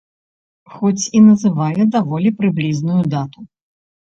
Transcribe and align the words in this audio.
Хоць 0.75 1.03
і 1.19 1.21
называе 1.27 1.81
даволі 1.97 2.33
прыблізную 2.41 3.01
дату. 3.15 3.39